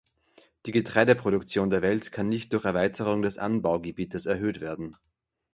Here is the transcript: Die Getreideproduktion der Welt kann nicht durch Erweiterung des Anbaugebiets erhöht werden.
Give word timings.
Die 0.65 0.71
Getreideproduktion 0.71 1.69
der 1.69 1.83
Welt 1.83 2.11
kann 2.11 2.27
nicht 2.27 2.53
durch 2.53 2.65
Erweiterung 2.65 3.21
des 3.21 3.37
Anbaugebiets 3.37 4.25
erhöht 4.25 4.59
werden. 4.59 4.97